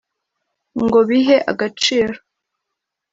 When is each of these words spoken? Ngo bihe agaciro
Ngo 0.83 0.99
bihe 1.09 1.37
agaciro 1.51 2.15